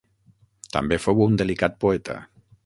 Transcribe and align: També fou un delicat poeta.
També 0.75 0.97
fou 1.03 1.21
un 1.27 1.37
delicat 1.43 1.77
poeta. 1.87 2.17